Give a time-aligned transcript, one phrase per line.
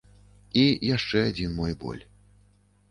[0.61, 0.63] І
[0.95, 2.03] яшчэ адзін мой боль.